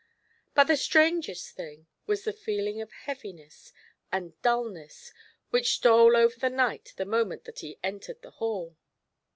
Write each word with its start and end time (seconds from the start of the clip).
But 0.55 0.63
the 0.63 0.77
strangest 0.77 1.51
thing 1.55 1.85
was 2.07 2.23
the 2.23 2.33
feeling 2.33 2.81
of 2.81 2.91
heaviness 2.91 3.71
and 4.11 4.33
dulness 4.41 5.13
which 5.51 5.75
stole 5.75 6.17
over 6.17 6.39
the 6.39 6.49
knight 6.49 6.93
the 6.97 7.05
moment 7.05 7.43
that 7.43 7.59
he 7.59 7.77
entered 7.83 8.23
the 8.23 8.31
hall. 8.31 8.75